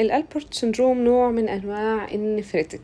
ال 0.00 0.08
Alport 0.08 0.54
syndrome 0.54 1.04
نوع 1.04 1.30
من 1.30 1.48
أنواع 1.48 2.08
النفرتك. 2.14 2.80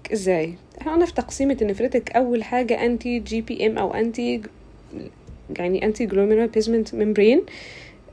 إحنا 0.80 0.92
قلنا 0.92 1.06
في 1.06 1.14
تقسيمة 1.14 1.56
ال 1.62 1.67
nephritic 1.67 2.10
أول 2.10 2.42
حاجة 2.42 2.86
anti 2.86 3.18
GBM 3.18 3.78
أو 3.78 3.94
anti 3.94 4.42
يعني 5.58 5.84
anti 5.84 6.06
glomerular 6.06 6.48
basement 6.48 6.94
membrane 6.94 7.42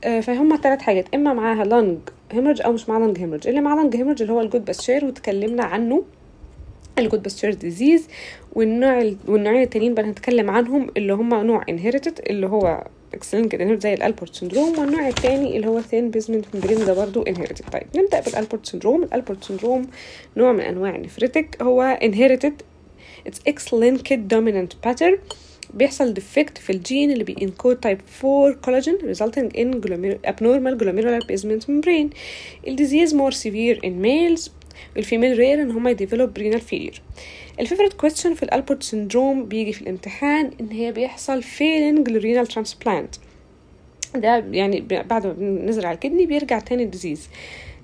فهم 0.02 0.56
ثلاث 0.62 0.80
حاجات. 0.80 1.14
إما 1.14 1.34
معاها 1.34 1.64
lung 1.64 1.98
hemorrhage 2.32 2.62
أو 2.62 2.72
مش 2.72 2.88
معاها 2.88 3.00
lung 3.00 3.18
hemorrhage 3.18 3.48
اللي 3.48 3.60
معاه 3.60 3.76
lung 3.76 3.96
hemorrhage 3.96 4.22
اللي 4.22 4.32
هو 4.34 4.40
ال 4.40 4.64
Goodpasture 4.64 5.04
واتكلمنا 5.04 5.64
عنه. 5.64 6.02
ال 6.98 7.22
Goodpasture 7.22 7.54
disease 7.54 8.08
والنوع 8.52 9.12
والنوعين 9.28 9.62
التانيين 9.62 9.94
بقى 9.94 10.04
هنتكلم 10.04 10.50
عنهم 10.50 10.90
اللي 10.96 11.12
هم 11.12 11.34
نوع 11.34 11.64
inherited 11.68 12.20
اللي 12.30 12.46
هو 12.46 12.86
X-linked 13.14 13.54
inherited 13.54 13.82
زي 13.82 13.94
ال 13.94 14.00
Alport 14.00 14.34
syndrome 14.34 14.78
والنوع 14.78 15.08
الثاني 15.08 15.56
اللي 15.56 15.66
هو 15.66 15.80
thin 15.80 16.10
basement 16.10 16.44
membrane 16.54 16.84
ده 16.84 16.94
برضه 16.94 17.24
inherited 17.28 17.64
طيب 17.72 17.86
نبدأ 17.96 18.20
بال 18.20 18.32
Alport 18.32 18.66
syndrome 18.66 19.02
ال 19.02 19.08
Alport 19.08 19.44
syndrome 19.44 19.86
نوع 20.36 20.52
من 20.52 20.60
أنواع 20.60 20.96
ال 20.96 21.03
nephritic 21.03 21.62
هو 21.62 21.82
inherited 21.82 22.62
it's 23.26 23.40
X-linked 23.46 24.28
dominant 24.28 24.72
pattern 24.84 25.18
بيحصل 25.74 26.14
defect 26.14 26.58
في 26.58 26.70
الجين 26.70 27.10
اللي 27.10 27.24
بي 27.24 27.37
encode 27.37 27.76
type 27.76 28.00
4 28.24 28.56
collagen 28.66 28.98
resulting 29.02 29.56
in 29.56 29.74
abnormal 30.30 30.76
glomerular 30.82 31.22
basement 31.32 31.64
membrane. 31.68 32.16
ال 32.68 32.74
disease 32.74 33.14
more 33.14 33.32
severe 33.34 33.78
in 33.84 34.02
males. 34.02 34.50
ال 34.96 35.02
female 35.02 35.38
rare 35.38 35.62
إن 35.62 35.70
هما 35.70 35.90
ي 35.90 35.96
develop 35.96 36.38
renal 36.38 36.60
failure. 36.60 37.02
ال 37.60 37.64
favorite 37.64 37.92
question 37.92 38.34
في 38.34 38.42
ال 38.42 38.48
Alport 38.48 38.82
syndrome 38.82 39.44
بيجي 39.44 39.72
في 39.72 39.82
الامتحان 39.82 40.50
إن 40.60 40.68
هي 40.70 40.92
بيحصل 40.92 41.42
failing 41.42 42.08
لل 42.08 42.19
renal 42.19 42.46
transplant 42.46 43.14
ده 44.14 44.44
يعني 44.50 44.80
بعد 44.80 45.26
ما 45.26 45.32
بنزرع 45.32 45.92
ال 45.92 45.97
kidney 45.97 46.26
بيرجع 46.26 46.58
تاني 46.58 46.82
ال 46.82 46.88
disease 46.88 47.28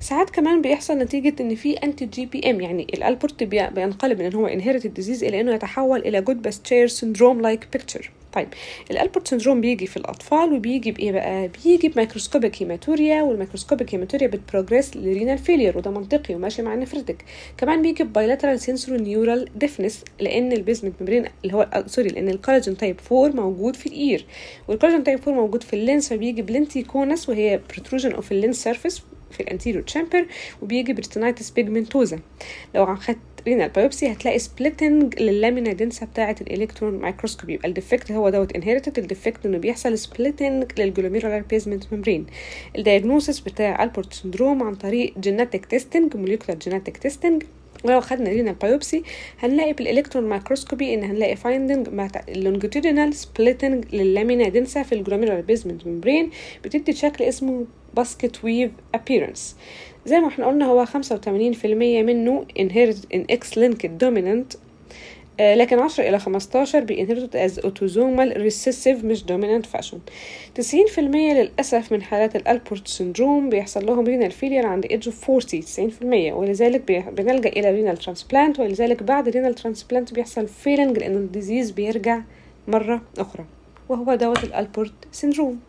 ساعات 0.01 0.31
كمان 0.31 0.63
بيحصل 0.63 0.99
نتيجة 0.99 1.35
إن 1.43 1.55
في 1.55 1.73
anti 1.73 2.07
GBM 2.07 2.61
يعني 2.61 2.83
ال 2.95 3.02
Alport 3.02 3.43
بينقلب 3.43 4.19
من 4.19 4.25
إن 4.25 4.35
هو 4.35 4.47
inherited 4.47 4.95
disease 4.95 5.25
إلى 5.25 5.41
إنه 5.41 5.55
يتحول 5.55 6.01
إلى 6.01 6.21
Goodpasture 6.21 6.87
syndrome 6.87 7.41
like 7.41 7.69
picture 7.73 8.11
طيب 8.33 8.49
ال 8.91 8.96
Alport 8.96 9.29
syndrome 9.29 9.61
بيجي 9.61 9.87
في 9.87 9.97
الأطفال 9.97 10.53
وبيجي 10.53 10.93
بإيه 10.93 11.13
بقى؟ 11.13 11.49
بيجي 11.65 11.89
بميكروسكوبيك 11.89 12.63
هيماتوريا 12.63 13.23
والميكروسكوبيك 13.23 13.95
هيماتوريا 13.95 14.27
بتبروجريس 14.27 14.97
لرينال 14.97 15.39
فيلير 15.39 15.79
وده 15.79 15.91
منطقي 15.91 16.35
وماشي 16.35 16.63
مع 16.63 16.75
ال 16.75 16.80
nephritic 16.80 17.25
كمان 17.57 17.83
بيجي 17.83 18.05
bilateral 18.05 18.61
sensorineural 18.61 19.49
deafness 19.57 20.05
لأن 20.21 20.53
ال 20.53 20.58
basement 20.58 20.95
membrane 21.01 21.25
اللي 21.45 21.55
هو 21.55 21.85
sorry 21.87 22.09
لأن 22.09 22.29
ال 22.29 22.34
collagen 22.34 22.77
type 22.77 23.01
4 23.13 23.29
موجود 23.43 23.77
في 23.77 23.87
ال 23.87 24.27
ear. 24.69 24.79
وال 24.79 24.84
collagen 24.84 25.05
type 25.05 25.19
4 25.29 25.35
موجود 25.41 25.63
في 25.63 25.75
ال 25.75 25.82
lens 25.82 26.09
فبيجي 26.09 26.43
ب 26.43 26.51
lenticonus 26.51 27.29
وهي 27.29 27.61
protrusion 27.73 28.15
of 28.15 28.33
ال 28.33 28.39
lens 28.39 28.63
surface 28.65 29.03
في 29.31 29.41
ال 29.41 29.46
anterior 29.46 29.83
chamber 29.85 30.27
وبيجي 30.63 30.93
ب 30.93 30.99
retinitis 30.99 31.51
pigmentosa 31.51 32.19
لو 32.75 32.85
اخدت 32.85 33.19
renal 33.49 33.69
biopsy 33.69 34.13
هتلاقي 34.13 34.39
splitting 34.39 35.23
لل 35.23 35.35
lamina 35.35 35.73
densa 35.73 36.07
بتاعه 36.07 36.37
ال 36.41 36.47
electron 36.47 36.95
microscopy. 36.95 37.53
يبقى 37.55 37.69
ال 37.69 37.75
defect 37.75 38.13
هو 38.13 38.29
دوت 38.29 38.53
inherited 38.57 38.99
ال 38.99 39.06
defect 39.06 39.47
انه 39.47 39.59
بيحصل 39.59 39.99
splitting 39.99 40.65
لل 40.79 40.89
glomerular 40.89 41.41
basement 41.43 41.93
membrane 41.93 42.27
ال 42.79 42.85
diagnosis 42.85 43.41
بتاع 43.41 43.83
Alport 43.83 44.13
syndrome 44.13 44.63
عن 44.63 44.75
طريق 44.75 45.19
genetic 45.19 45.67
testing 45.67 46.17
molecular 46.17 46.59
genetic 46.59 46.97
testing 46.97 47.43
ولو 47.85 48.01
خدنا 48.01 48.31
renal 48.31 48.55
biopsy 48.55 49.03
هنلاقي 49.39 49.73
بال 49.73 49.83
electron 49.83 50.25
microscopy 50.29 50.95
إن 50.95 51.05
هنلاقي 51.05 51.37
finding 51.37 51.89
مع 51.89 52.09
ال 52.29 52.35
longitudinal 52.35 53.15
splitting 53.15 53.85
لل 53.95 54.08
lamina 54.08 54.49
densa 54.49 54.83
في 54.83 54.95
ال 54.95 54.99
glomerular 54.99 55.41
basement 55.41 55.87
membrane 55.87 56.31
بتدي 56.65 56.93
شكل 56.93 57.25
اسمه 57.25 57.67
basket 57.95 58.45
weave 58.45 58.71
appearance 58.95 59.57
زي 60.07 60.21
ما 60.21 60.29
إحنا 60.29 60.47
قلنا 60.47 60.67
هو 60.67 60.87
85% 60.87 61.65
منه 61.67 62.47
inherited 62.59 63.15
in 63.17 63.35
X-linked 63.35 63.89
dominant 64.05 64.57
آه 64.57 64.68
لكن 65.41 65.79
10 65.79 66.09
إلى 66.09 66.19
15 66.19 66.81
ب 66.81 66.87
inherited 66.87 67.37
as 67.37 67.61
autosomal 67.61 68.39
recessive 68.39 69.05
مش 69.05 69.25
dominant 69.25 69.67
fashion. 69.79 69.99
90% 70.61 70.99
للأسف 70.99 71.93
من 71.93 72.03
حالات 72.03 72.37
ال 72.37 72.44
Alport 72.44 72.89
syndrome 72.89 73.49
بيحصل 73.49 73.87
لهم 73.87 74.05
renal 74.07 74.31
failure 74.31 74.67
عند 74.67 74.87
age 74.87 75.09
of 75.09 75.31
40 75.31 75.91
90% 76.33 76.35
ولذلك 76.35 76.93
بنلجأ 77.13 77.49
إلى 77.49 77.71
renal 77.71 77.97
transplant 77.97 78.61
ولذلك 78.61 79.03
بعد 79.03 79.29
renal 79.29 79.55
transplant 79.55 80.15
بيحصل 80.15 80.49
failing 80.49 80.99
لأن 80.99 81.17
ال 81.17 81.24
disease 81.24 81.71
بيرجع 81.71 82.21
مرة 82.69 83.03
أخرى 83.19 83.45
وهو 83.89 84.15
دوت 84.15 84.45
الألبورت 84.45 84.93
سندروم 85.13 85.61